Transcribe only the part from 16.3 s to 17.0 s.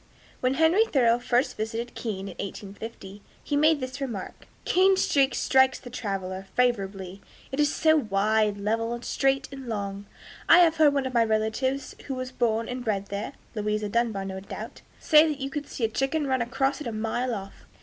across it a